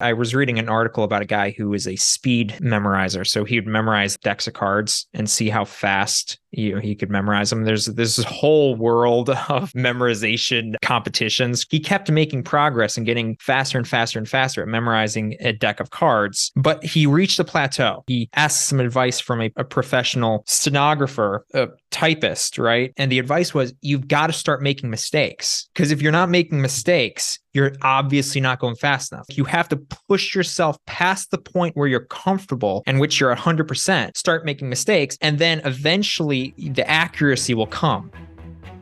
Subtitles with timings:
[0.00, 3.26] I was reading an article about a guy who is a speed memorizer.
[3.26, 7.10] So he would memorize decks of cards and see how fast you know, he could
[7.10, 7.64] memorize them.
[7.64, 11.66] There's this whole world of memorization competitions.
[11.68, 15.80] He kept making progress and getting faster and faster and faster at memorizing a deck
[15.80, 18.04] of cards, but he reached a plateau.
[18.06, 22.92] He asked some advice from a, a professional stenographer, a typist, right?
[22.96, 26.60] And the advice was you've got to start making mistakes because if you're not making
[26.60, 29.26] mistakes, you're obviously not going fast enough.
[29.30, 29.76] You have to
[30.08, 35.16] push yourself past the point where you're comfortable and which you're 100%, start making mistakes,
[35.20, 38.12] and then eventually the accuracy will come.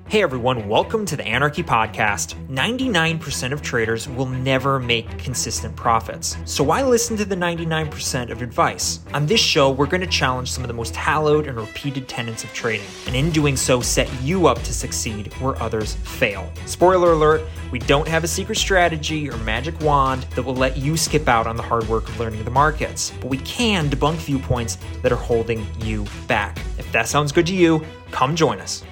[0.09, 2.37] Hey everyone, welcome to the Anarchy Podcast.
[2.46, 6.37] 99% of traders will never make consistent profits.
[6.45, 9.01] So why listen to the 99% of advice?
[9.15, 12.45] On this show, we're going to challenge some of the most hallowed and repeated tenets
[12.45, 16.52] of trading, and in doing so, set you up to succeed where others fail.
[16.66, 20.96] Spoiler alert, we don't have a secret strategy or magic wand that will let you
[20.96, 24.79] skip out on the hard work of learning the markets, but we can debunk viewpoints
[25.02, 26.60] that are holding you back.
[26.79, 28.85] If that sounds good to you, come join us.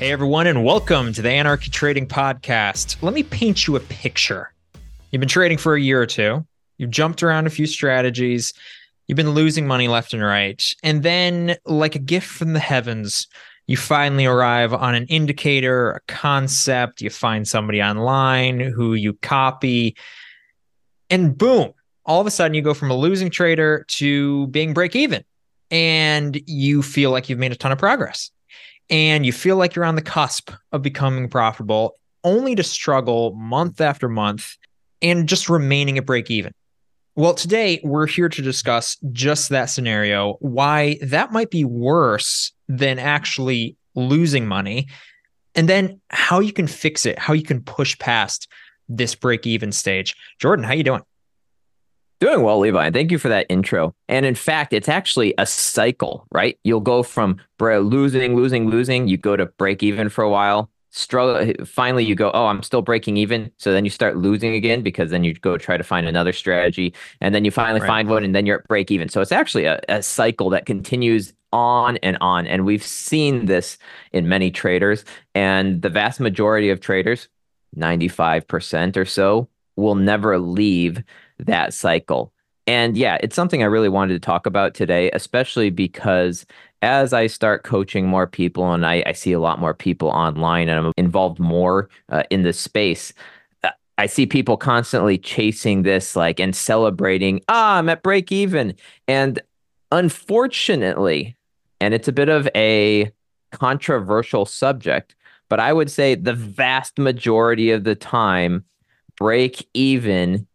[0.00, 3.00] Hey, everyone, and welcome to the Anarchy Trading Podcast.
[3.00, 4.52] Let me paint you a picture.
[5.12, 6.44] You've been trading for a year or two,
[6.78, 8.52] you've jumped around a few strategies,
[9.06, 10.60] you've been losing money left and right.
[10.82, 13.28] And then, like a gift from the heavens,
[13.68, 19.96] you finally arrive on an indicator, a concept, you find somebody online who you copy,
[21.08, 21.72] and boom,
[22.04, 25.22] all of a sudden you go from a losing trader to being break even.
[25.70, 28.32] And you feel like you've made a ton of progress
[28.90, 33.80] and you feel like you're on the cusp of becoming profitable, only to struggle month
[33.80, 34.56] after month
[35.02, 36.52] and just remaining at break even.
[37.16, 42.98] Well, today we're here to discuss just that scenario, why that might be worse than
[42.98, 44.88] actually losing money,
[45.54, 48.48] and then how you can fix it, how you can push past
[48.88, 50.16] this break even stage.
[50.40, 51.02] Jordan, how you doing?
[52.20, 52.90] Doing well, Levi.
[52.90, 53.94] Thank you for that intro.
[54.08, 56.58] And in fact, it's actually a cycle, right?
[56.64, 59.08] You'll go from losing, losing, losing.
[59.08, 60.70] You go to break even for a while.
[60.90, 61.52] Struggle.
[61.66, 63.50] Finally, you go, oh, I'm still breaking even.
[63.58, 66.94] So then you start losing again because then you go try to find another strategy,
[67.20, 67.88] and then you finally right.
[67.88, 69.08] find one, and then you're at break even.
[69.08, 72.46] So it's actually a, a cycle that continues on and on.
[72.46, 73.76] And we've seen this
[74.12, 75.04] in many traders,
[75.34, 77.28] and the vast majority of traders,
[77.76, 81.02] 95% or so, will never leave
[81.38, 82.32] that cycle.
[82.66, 86.46] And yeah, it's something I really wanted to talk about today, especially because
[86.80, 90.68] as I start coaching more people and I, I see a lot more people online
[90.68, 93.12] and I'm involved more uh, in this space,
[93.62, 98.74] uh, I see people constantly chasing this like and celebrating, ah, I'm at break even.
[99.08, 99.40] And
[99.92, 101.36] unfortunately,
[101.80, 103.12] and it's a bit of a
[103.52, 105.14] controversial subject,
[105.50, 108.64] but I would say the vast majority of the time,
[109.16, 110.46] break even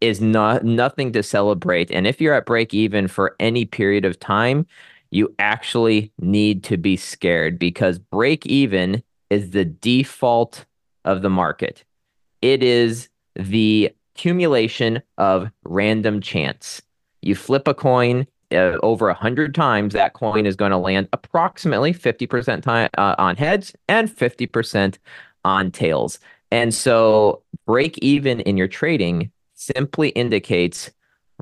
[0.00, 1.90] is not nothing to celebrate.
[1.90, 4.66] And if you're at break even for any period of time,
[5.10, 10.64] you actually need to be scared because break even is the default
[11.04, 11.84] of the market.
[12.42, 16.80] It is the accumulation of random chance.
[17.22, 21.08] You flip a coin uh, over a hundred times, that coin is going to land
[21.12, 24.98] approximately 50% time, uh, on heads and 50%
[25.44, 26.18] on tails.
[26.50, 30.90] And so break even in your trading simply indicates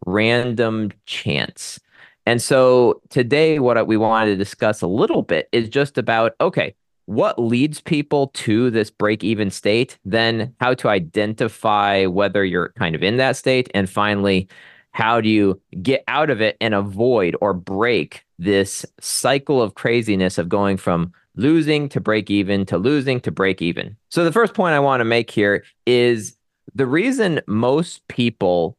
[0.06, 1.80] random chance.
[2.26, 6.74] And so today, what we wanted to discuss a little bit is just about okay,
[7.06, 12.94] what leads people to this break even state, then how to identify whether you're kind
[12.94, 14.46] of in that state, and finally,
[14.90, 20.38] how do you get out of it and avoid or break this cycle of craziness
[20.38, 23.96] of going from losing to break even to losing to break even.
[24.10, 26.36] So, the first point I want to make here is
[26.78, 28.78] the reason most people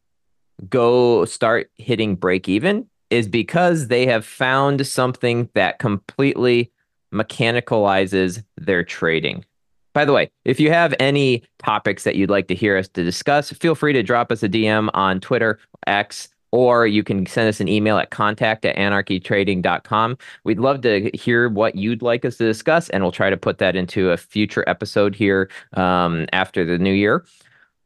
[0.69, 6.71] go start hitting break even is because they have found something that completely
[7.13, 9.43] mechanicalizes their trading.
[9.93, 13.03] By the way, if you have any topics that you'd like to hear us to
[13.03, 17.49] discuss, feel free to drop us a DM on Twitter, X, or you can send
[17.49, 20.17] us an email at contact at anarchytrading.com.
[20.45, 23.57] We'd love to hear what you'd like us to discuss, and we'll try to put
[23.57, 27.25] that into a future episode here um, after the new year.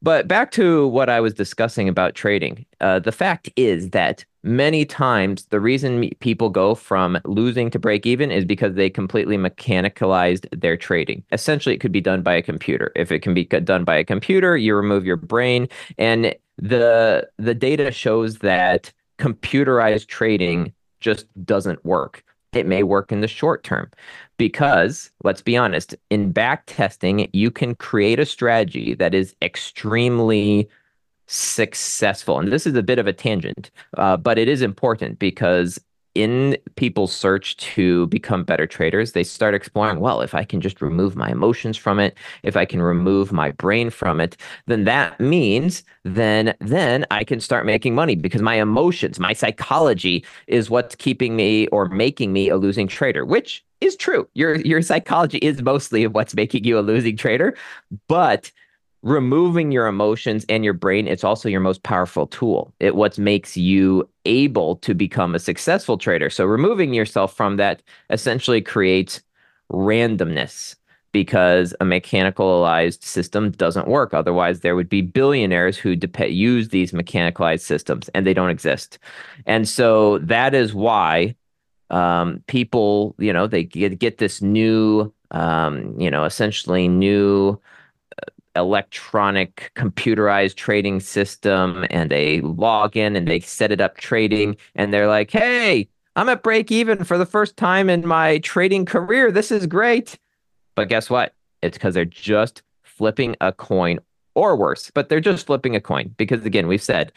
[0.03, 2.65] But back to what I was discussing about trading.
[2.81, 8.05] Uh, the fact is that many times the reason people go from losing to break
[8.05, 11.23] even is because they completely mechanicalized their trading.
[11.31, 12.91] Essentially, it could be done by a computer.
[12.97, 17.55] If it can be done by a computer, you remove your brain, and the the
[17.55, 22.23] data shows that computerized trading just doesn't work.
[22.53, 23.89] It may work in the short term
[24.37, 30.69] because let's be honest, in back testing, you can create a strategy that is extremely
[31.27, 32.39] successful.
[32.39, 35.79] And this is a bit of a tangent, uh, but it is important because
[36.15, 40.81] in people's search to become better traders, they start exploring, well, if I can just
[40.81, 44.37] remove my emotions from it, if I can remove my brain from it,
[44.67, 50.25] then that means then then I can start making money because my emotions, my psychology
[50.47, 54.27] is what's keeping me or making me a losing trader, which is true.
[54.33, 57.55] Your your psychology is mostly what's making you a losing trader,
[58.07, 58.51] but
[59.03, 62.73] removing your emotions and your brain it's also your most powerful tool.
[62.79, 66.29] It what makes you able to become a successful trader.
[66.29, 69.21] So removing yourself from that essentially creates
[69.71, 70.75] randomness
[71.11, 74.13] because a mechanicalized system doesn't work.
[74.13, 78.97] Otherwise there would be billionaires who dep- use these mechanicalized systems and they don't exist.
[79.45, 81.35] And so that is why
[81.89, 87.59] um, people you know they get, get this new um, you know essentially new
[88.55, 95.07] electronic computerized trading system and a login and they set it up trading and they're
[95.07, 99.31] like, hey, I'm at break even for the first time in my trading career.
[99.31, 100.17] This is great.
[100.75, 101.33] But guess what?
[101.61, 103.99] It's because they're just flipping a coin
[104.35, 107.11] or worse, but they're just flipping a coin because, again, we've said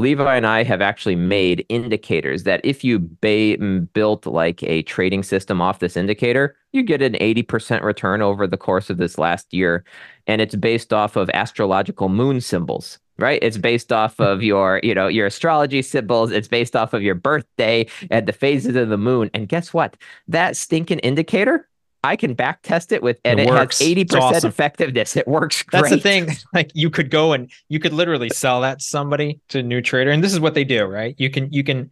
[0.00, 4.82] Levi and I have actually made indicators that if you ba- mm, built like a
[4.82, 9.18] trading system off this indicator, you get an 80% return over the course of this
[9.18, 9.84] last year.
[10.26, 13.38] And it's based off of astrological moon symbols, right?
[13.42, 16.32] It's based off of your, you know, your astrology symbols.
[16.32, 19.30] It's based off of your birthday and the phases of the moon.
[19.34, 19.96] And guess what?
[20.28, 21.68] That stinking indicator
[22.02, 24.48] I can back test it with, and it, it has 80% awesome.
[24.48, 25.16] effectiveness.
[25.16, 25.80] It works great.
[25.82, 26.28] That's the thing.
[26.54, 29.80] Like you could go and you could literally sell that to somebody to a new
[29.80, 30.10] trader.
[30.10, 31.14] And this is what they do, right?
[31.18, 31.90] You can, you can,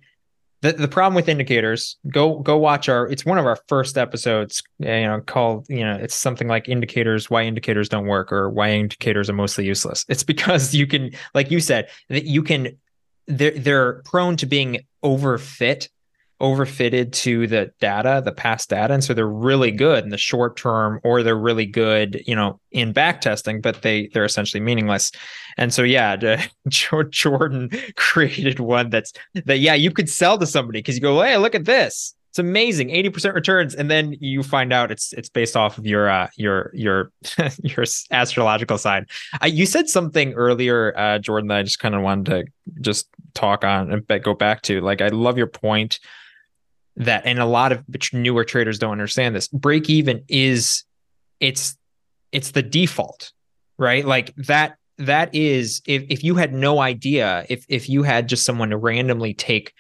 [0.63, 4.63] the, the problem with indicators, go, go watch our, it's one of our first episodes,
[4.79, 8.71] you know, called, you know, it's something like indicators, why indicators don't work or why
[8.71, 10.05] indicators are mostly useless.
[10.09, 12.77] It's because you can, like you said, that you can,
[13.27, 15.89] they're, they're prone to being overfit
[16.41, 18.95] overfitted to the data, the past data.
[18.95, 22.61] And so they're really good in the short term, or they're really good, you know,
[22.71, 25.11] in back testing, but they they're essentially meaningless.
[25.57, 26.17] And so yeah,
[26.69, 29.13] Jordan created one that's
[29.47, 32.15] that yeah, you could sell to somebody because you go, hey, look at this.
[32.31, 33.75] It's amazing, 80% returns.
[33.75, 37.11] And then you find out it's it's based off of your uh your your
[37.63, 38.79] your astrological.
[38.85, 39.03] Uh,
[39.47, 43.65] you said something earlier, uh, Jordan, that I just kind of wanted to just talk
[43.65, 44.81] on and go back to.
[44.81, 45.99] Like I love your point
[46.99, 49.49] that and a lot of newer traders don't understand this.
[49.49, 50.85] Break even is
[51.41, 51.77] it's
[52.33, 53.33] it's the default
[53.79, 54.05] right?
[54.05, 58.45] Like that that is if, if you had no idea if if you had just
[58.45, 59.73] someone to randomly take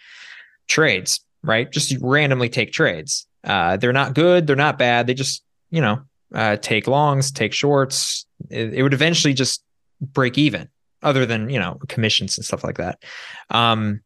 [0.68, 1.70] trades right?
[1.70, 3.26] Just randomly take trades.
[3.44, 6.00] Uh they're not good they're not bad they just you know
[6.34, 8.26] uh take longs take shorts.
[8.48, 9.62] It, it would eventually just
[10.00, 10.68] break even
[11.02, 13.02] other than you know commissions and stuff like that.
[13.50, 14.02] Um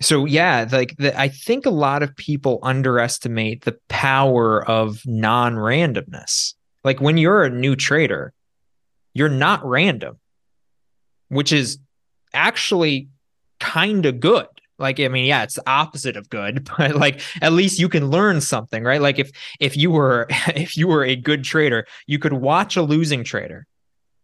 [0.00, 6.54] so yeah like the, i think a lot of people underestimate the power of non-randomness.
[6.84, 8.32] Like when you're a new trader
[9.14, 10.18] you're not random
[11.28, 11.78] which is
[12.32, 13.08] actually
[13.58, 14.46] kind of good.
[14.78, 18.10] Like i mean yeah it's the opposite of good but like at least you can
[18.10, 19.00] learn something right?
[19.00, 22.82] Like if if you were if you were a good trader you could watch a
[22.82, 23.66] losing trader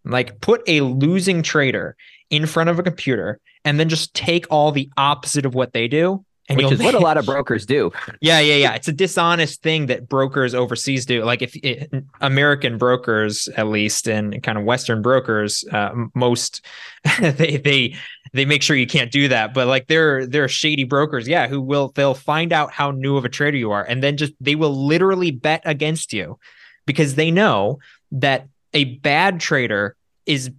[0.05, 1.97] like put a losing trader
[2.31, 5.89] in front of a computer and then just take all the opposite of what they
[5.89, 6.25] do.
[6.49, 7.93] And Which is what a lot of brokers do.
[8.21, 8.75] Yeah, yeah, yeah.
[8.75, 11.25] It's a dishonest thing that brokers overseas do.
[11.25, 16.65] Like if it, American brokers, at least, and kind of Western brokers, uh, most
[17.21, 17.97] they they
[18.33, 19.55] they make sure you can't do that.
[19.55, 23.25] But like they're they're shady brokers, yeah, who will they'll find out how new of
[23.25, 26.39] a trader you are, and then just they will literally bet against you
[26.87, 27.79] because they know
[28.13, 30.51] that a bad trader is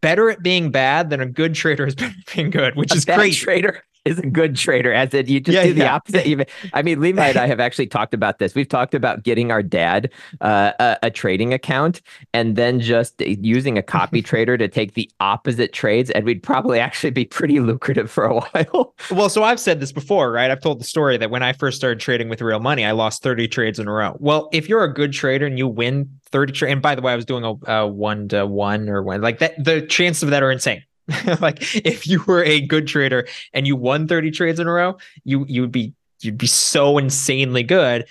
[0.00, 2.96] better at being bad than a good trader is better at being good, which a
[2.96, 3.34] is great.
[3.34, 4.92] Trader is a good trader.
[4.92, 5.94] As it, you just yeah, do the yeah.
[5.94, 6.26] opposite.
[6.26, 8.54] Even I mean, Levi and I have actually talked about this.
[8.54, 12.00] We've talked about getting our dad uh, a, a, trading account
[12.32, 16.78] and then just using a copy trader to take the opposite trades, and we'd probably
[16.80, 18.94] actually be pretty lucrative for a while.
[19.10, 20.50] well, so I've said this before, right?
[20.50, 23.22] I've told the story that when I first started trading with real money, I lost
[23.22, 24.16] 30 trades in a row.
[24.18, 26.72] Well, if you're a good trader and you win 30 trade.
[26.72, 29.38] And by the way, I was doing a, a one to one or one like
[29.38, 29.62] that.
[29.62, 30.82] The chances of that are insane.
[31.40, 34.96] like if you were a good trader and you won 30 trades in a row,
[35.24, 38.06] you you would be you'd be so insanely good.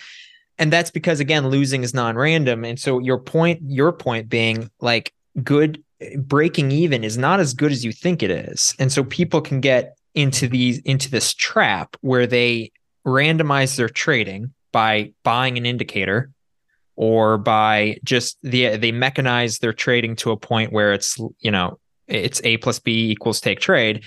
[0.59, 2.63] And that's because again, losing is non-random.
[2.63, 5.83] And so your point, your point being like good
[6.17, 8.75] breaking even is not as good as you think it is.
[8.79, 12.71] And so people can get into these into this trap where they
[13.05, 16.31] randomize their trading by buying an indicator
[16.95, 21.79] or by just the they mechanize their trading to a point where it's you know
[22.07, 24.03] it's A plus B equals take trade.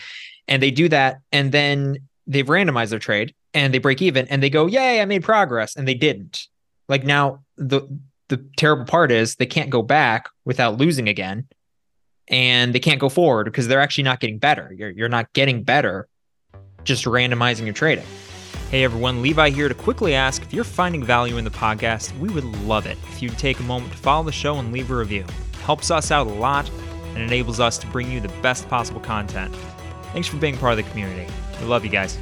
[0.49, 1.21] And they do that.
[1.33, 5.05] And then they've randomized their trade and they break even and they go, Yay, I
[5.05, 5.77] made progress.
[5.77, 6.47] And they didn't.
[6.89, 7.83] Like now the
[8.29, 11.47] the terrible part is they can't go back without losing again.
[12.29, 14.73] And they can't go forward because they're actually not getting better.
[14.77, 16.09] You're you're not getting better
[16.85, 18.07] just randomizing your trading.
[18.71, 22.29] Hey everyone, Levi here to quickly ask if you're finding value in the podcast, we
[22.29, 24.97] would love it if you'd take a moment to follow the show and leave a
[24.97, 25.25] review.
[25.25, 26.69] It helps us out a lot
[27.17, 29.55] and enables us to bring you the best possible content.
[30.13, 31.27] Thanks for being part of the community.
[31.61, 32.19] We love you guys.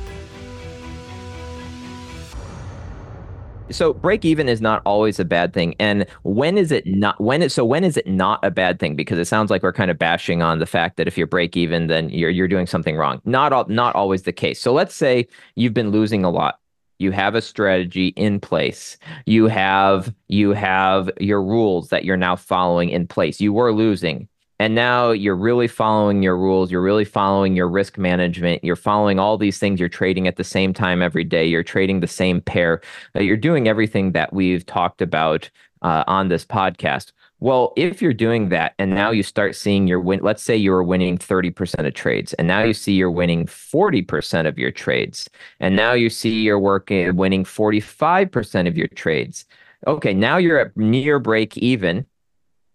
[3.70, 5.74] So break even is not always a bad thing.
[5.80, 8.94] And when is it not when is so when is it not a bad thing?
[8.94, 11.56] Because it sounds like we're kind of bashing on the fact that if you're break
[11.56, 13.20] even, then you're you're doing something wrong.
[13.24, 14.60] Not all not always the case.
[14.60, 16.60] So let's say you've been losing a lot.
[16.98, 18.96] You have a strategy in place.
[19.26, 23.40] You have you have your rules that you're now following in place.
[23.40, 24.28] You were losing
[24.61, 29.18] and now you're really following your rules you're really following your risk management you're following
[29.18, 32.40] all these things you're trading at the same time every day you're trading the same
[32.40, 32.80] pair
[33.16, 35.50] uh, you're doing everything that we've talked about
[35.84, 37.12] uh, on this podcast.
[37.40, 40.70] Well if you're doing that and now you start seeing your win let's say you
[40.70, 45.28] were winning 30% of trades and now you see you're winning 40% of your trades
[45.61, 49.44] and now you see you're working winning 45% of your trades.
[49.87, 52.06] Okay now you're at near break even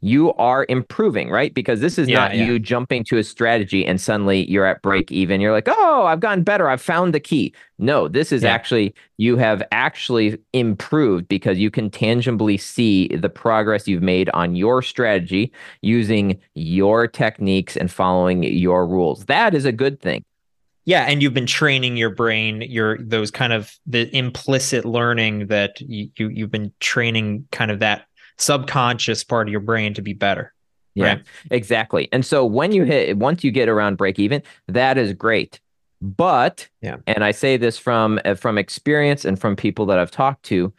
[0.01, 1.53] you are improving, right?
[1.53, 2.45] Because this is yeah, not yeah.
[2.45, 5.41] you jumping to a strategy and suddenly you're at break even.
[5.41, 6.69] You're like, oh, I've gotten better.
[6.69, 7.53] I've found the key.
[7.77, 8.51] No, this is yeah.
[8.51, 14.55] actually, you have actually improved because you can tangibly see the progress you've made on
[14.55, 15.51] your strategy
[15.81, 19.25] using your techniques and following your rules.
[19.25, 20.23] That is a good thing.
[20.85, 25.79] Yeah, and you've been training your brain, your those kind of the implicit learning that
[25.81, 28.05] you, you you've been training kind of that
[28.39, 30.53] subconscious part of your brain to be better.
[30.95, 31.23] Yeah, right?
[31.51, 32.09] exactly.
[32.11, 35.59] And so when you hit, once you get around break even, that is great.
[36.01, 36.97] But, yeah.
[37.07, 40.73] and I say this from from experience and from people that I've talked to,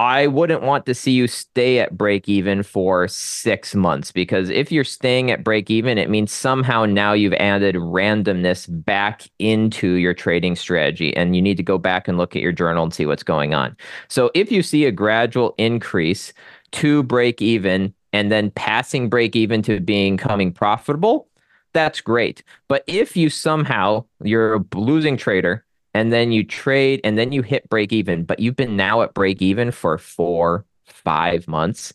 [0.00, 4.70] I wouldn't want to see you stay at break even for six months because if
[4.70, 10.14] you're staying at break even, it means somehow now you've added randomness back into your
[10.14, 11.16] trading strategy.
[11.16, 13.54] And you need to go back and look at your journal and see what's going
[13.54, 13.76] on.
[14.06, 16.32] So if you see a gradual increase
[16.72, 21.28] to break even and then passing break even to being coming profitable,
[21.72, 22.44] that's great.
[22.68, 25.64] But if you somehow you're a losing trader
[25.98, 29.14] and then you trade and then you hit break even, but you've been now at
[29.14, 31.92] break even for four, five months.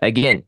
[0.00, 0.42] Again,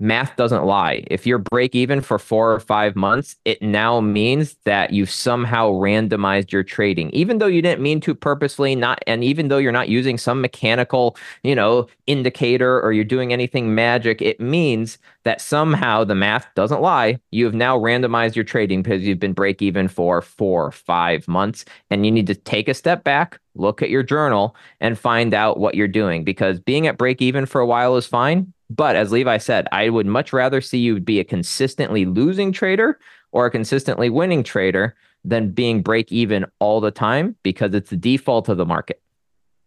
[0.00, 1.04] math doesn't lie.
[1.08, 5.70] If you're break even for four or five months, it now means that you've somehow
[5.72, 9.72] randomized your trading, even though you didn't mean to purposely not, and even though you're
[9.72, 15.40] not using some mechanical, you know, indicator or you're doing anything magic, it means that
[15.40, 17.18] somehow the math doesn't lie.
[17.30, 21.66] You have now randomized your trading because you've been break even for four, five months,
[21.90, 25.60] and you need to take a step back, look at your journal, and find out
[25.60, 29.10] what you're doing because being at break even for a while is fine but as
[29.10, 32.98] Levi said, I would much rather see you be a consistently losing trader
[33.32, 37.96] or a consistently winning trader than being break even all the time because it's the
[37.96, 39.02] default of the market.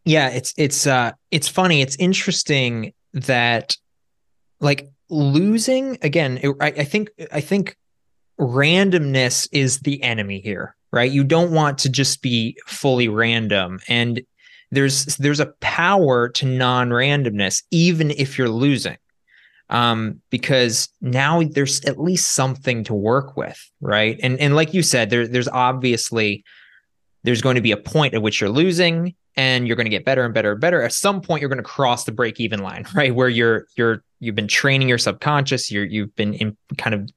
[0.06, 1.82] Yeah, it's it's uh it's funny.
[1.82, 3.78] It's interesting that
[4.60, 6.40] like losing again.
[6.42, 7.78] It, I, I think I think
[8.40, 11.12] randomness is the enemy here, right?
[11.12, 14.22] You don't want to just be fully random, and
[14.74, 18.98] there's there's a power to non-randomness even if you're losing.
[19.70, 24.20] Um, because now there's at least something to work with right?
[24.22, 26.44] And and like you said there there's obviously
[27.24, 30.06] there's going to be a point at which you're losing and you're going to get
[30.06, 30.82] better and better and better.
[30.82, 33.16] At some point you're going to cross the break even line right?
[33.16, 37.10] Where you're you're you've been training your subconscious you're you've been in kind of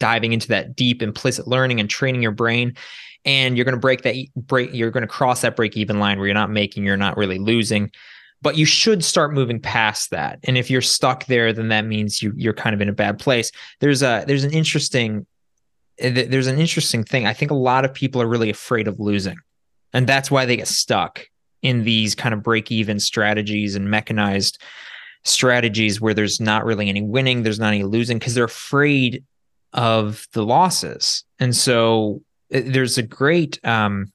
[0.00, 2.74] diving into that deep implicit learning and training your brain
[3.24, 6.18] and you're going to break that break you're going to cross that break even line
[6.18, 7.90] where you're not making you're not really losing
[8.42, 12.22] but you should start moving past that and if you're stuck there then that means
[12.22, 13.52] you you're kind of in a bad place.
[13.80, 15.26] There's a there's an interesting
[15.98, 17.26] eh, there's an interesting thing.
[17.26, 19.38] I think a lot of people are really afraid of losing
[19.92, 21.26] and that's why they get stuck
[21.62, 24.62] in these kind of break even strategies and mechanized
[25.24, 29.22] strategies where there's not really any winning there's not any losing because they're afraid
[29.72, 31.24] of the losses.
[31.38, 34.12] And so there's a great um,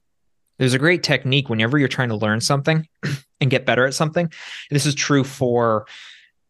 [0.58, 2.88] there's a great technique whenever you're trying to learn something
[3.42, 4.32] and get better at something.
[4.72, 5.86] This is true for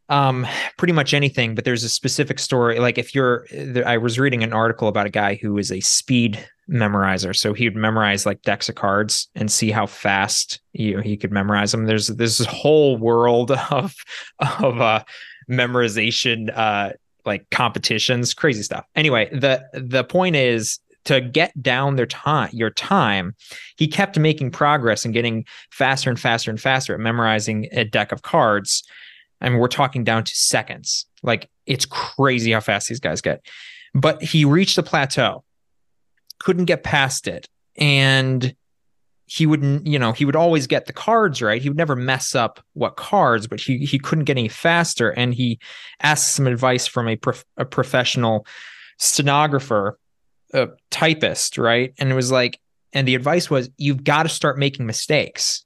[0.07, 0.45] um
[0.77, 3.47] pretty much anything but there's a specific story like if you're
[3.87, 7.35] i was reading an article about a guy who is a speed memorizer.
[7.35, 11.17] So he would memorize like decks of cards and see how fast you know, he
[11.17, 11.85] could memorize them.
[11.85, 13.95] There's this whole world of
[14.39, 15.03] of uh
[15.49, 16.93] memorization uh
[17.25, 18.85] like competitions, crazy stuff.
[18.95, 23.35] Anyway, the the point is to get down their time your time
[23.77, 28.11] he kept making progress and getting faster and faster and faster at memorizing a deck
[28.11, 28.83] of cards
[29.41, 31.05] I mean, we're talking down to seconds.
[31.23, 33.45] Like it's crazy how fast these guys get.
[33.93, 35.43] But he reached a plateau,
[36.39, 37.47] couldn't get past it.
[37.77, 38.55] And
[39.27, 41.61] he wouldn't, you know, he would always get the cards right.
[41.61, 45.09] He would never mess up what cards, but he he couldn't get any faster.
[45.09, 45.59] And he
[46.01, 48.45] asked some advice from a prof- a professional
[48.99, 49.97] stenographer,
[50.53, 51.93] a typist, right?
[51.97, 52.59] And it was like,
[52.93, 55.64] and the advice was, you've got to start making mistakes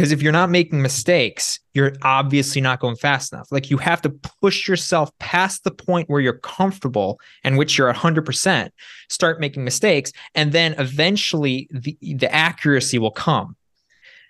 [0.00, 3.52] because if you're not making mistakes, you're obviously not going fast enough.
[3.52, 7.92] Like you have to push yourself past the point where you're comfortable and which you're
[7.92, 8.70] 100%,
[9.10, 10.10] start making mistakes.
[10.34, 13.56] And then eventually the, the accuracy will come.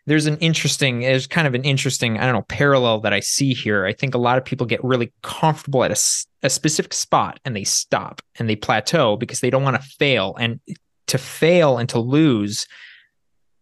[0.07, 3.55] There's an interesting, there's kind of an interesting, I don't know, parallel that I see
[3.55, 3.87] here.
[3.87, 7.55] I think a lot of people get really comfortable at a, a specific spot and
[7.55, 10.35] they stop and they plateau because they don't want to fail.
[10.37, 10.59] And
[11.07, 12.67] to fail and to lose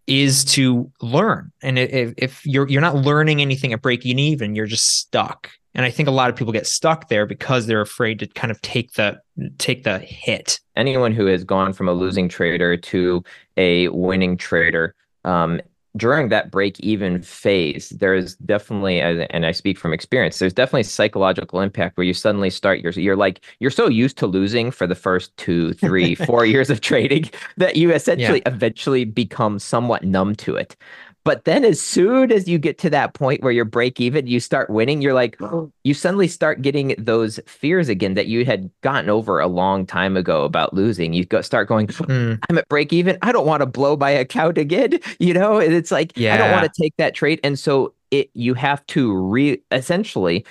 [0.08, 1.52] is to learn.
[1.62, 5.50] And if, if you're you're not learning anything at breaking even, you're just stuck.
[5.74, 8.50] And I think a lot of people get stuck there because they're afraid to kind
[8.50, 9.20] of take the
[9.58, 10.58] take the hit.
[10.74, 13.22] Anyone who has gone from a losing trader to
[13.56, 15.60] a winning trader um,
[15.98, 20.84] during that break even phase, there's definitely, uh, and I speak from experience, there's definitely
[20.84, 24.86] psychological impact where you suddenly start, you're, you're like, you're so used to losing for
[24.86, 28.52] the first two, three, four years of trading that you essentially yeah.
[28.52, 30.76] eventually become somewhat numb to it.
[31.28, 34.40] But then as soon as you get to that point where you're break even, you
[34.40, 35.38] start winning, you're like,
[35.84, 40.16] you suddenly start getting those fears again that you had gotten over a long time
[40.16, 41.12] ago about losing.
[41.12, 42.42] You go, start going, mm.
[42.48, 43.18] I'm at break even.
[43.20, 45.00] I don't want to blow my account again.
[45.18, 46.34] You know, and it's like, yeah.
[46.34, 47.40] I don't want to take that trade.
[47.44, 50.46] And so it, you have to re essentially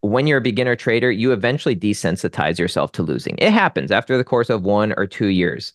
[0.00, 3.36] when you're a beginner trader, you eventually desensitize yourself to losing.
[3.38, 5.72] It happens after the course of one or two years.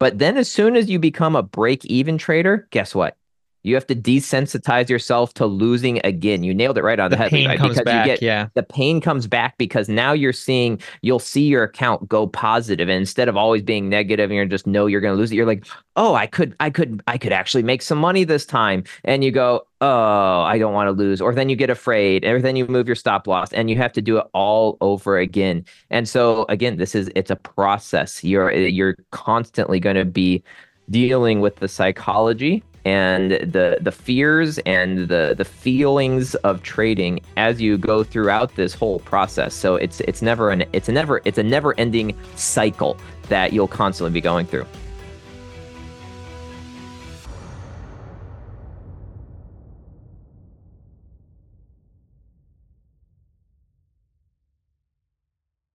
[0.00, 3.16] But then as soon as you become a break even trader, guess what?
[3.66, 6.44] You have to desensitize yourself to losing again.
[6.44, 7.30] You nailed it right on the, the head.
[7.30, 7.58] Pain right?
[7.58, 8.46] comes because back, you get, yeah.
[8.54, 12.98] The pain comes back because now you're seeing, you'll see your account go positive, and
[12.98, 15.34] instead of always being negative, and you're just know you're going to lose it.
[15.34, 18.84] You're like, oh, I could, I could, I could actually make some money this time,
[19.02, 22.40] and you go, oh, I don't want to lose, or then you get afraid, or
[22.40, 25.64] then you move your stop loss, and you have to do it all over again.
[25.90, 28.22] And so again, this is it's a process.
[28.22, 30.44] You're you're constantly going to be
[30.88, 37.60] dealing with the psychology and the the fears and the the feelings of trading as
[37.60, 39.54] you go throughout this whole process.
[39.54, 42.96] So it's it's never an it's a never it's a never ending cycle
[43.28, 44.66] that you'll constantly be going through.